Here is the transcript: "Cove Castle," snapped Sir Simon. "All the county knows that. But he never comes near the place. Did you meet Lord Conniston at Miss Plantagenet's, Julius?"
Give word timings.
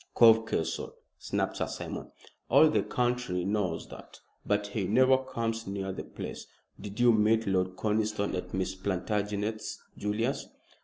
"Cove 0.15 0.47
Castle," 0.47 0.95
snapped 1.19 1.57
Sir 1.57 1.67
Simon. 1.67 2.09
"All 2.49 2.71
the 2.71 2.81
county 2.81 3.45
knows 3.45 3.87
that. 3.89 4.19
But 4.43 4.65
he 4.69 4.85
never 4.87 5.15
comes 5.15 5.67
near 5.67 5.91
the 5.91 6.03
place. 6.03 6.47
Did 6.79 6.99
you 6.99 7.11
meet 7.13 7.45
Lord 7.45 7.75
Conniston 7.75 8.33
at 8.33 8.51
Miss 8.51 8.73
Plantagenet's, 8.73 9.79
Julius?" 9.95 10.47